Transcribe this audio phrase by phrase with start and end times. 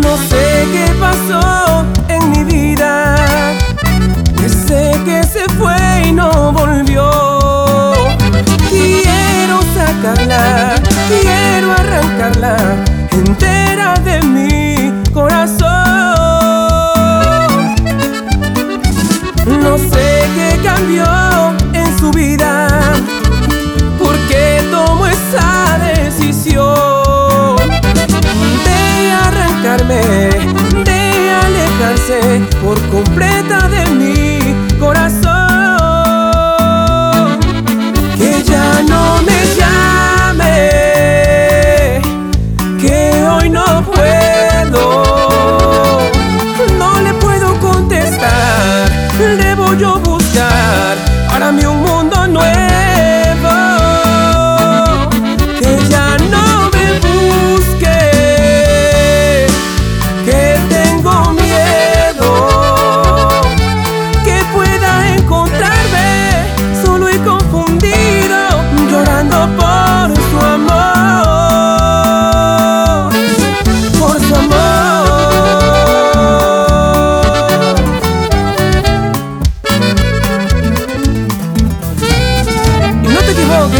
[0.00, 3.16] No sé qué pasó en mi vida,
[4.38, 5.76] que sé que se fue
[6.06, 7.10] y no volvió.
[8.70, 10.67] Quiero sacarla.
[12.36, 12.87] la
[51.52, 51.87] mil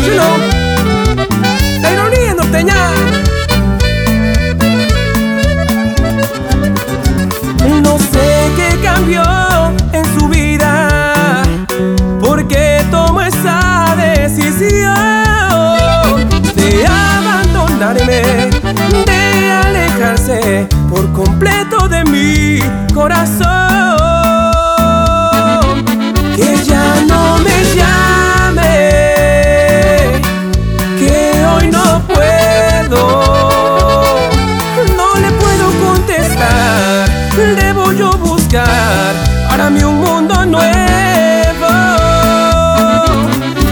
[0.09, 0.23] chino,
[1.83, 2.77] la ironía norteña.
[7.83, 9.23] No sé qué cambió
[9.93, 11.43] en su vida,
[12.21, 14.95] porque tomó esa decisión
[16.55, 18.23] de abandonarme,
[19.07, 22.61] de alejarse por completo de mi
[22.95, 23.68] corazón.
[37.89, 39.15] orgullo buscar
[39.49, 40.65] para mí un mundo nuevo.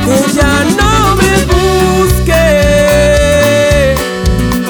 [0.05, 2.45] Que ya no me busque,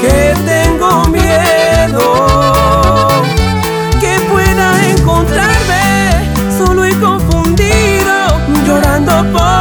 [0.01, 2.07] que tengo miedo,
[4.01, 9.56] que pueda encontrarme solo y confundido, llorando por.